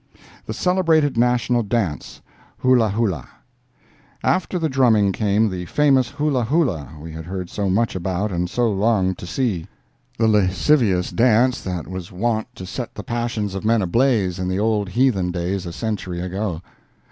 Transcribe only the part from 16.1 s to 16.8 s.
ago.